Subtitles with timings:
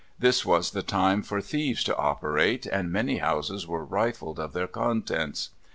[0.17, 4.65] This was the time for thieves to operate, and many houses were rifled of their
[4.65, 5.51] contents.